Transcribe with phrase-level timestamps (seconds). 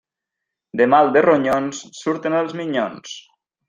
[0.81, 3.19] De mal de ronyons surten els minyons.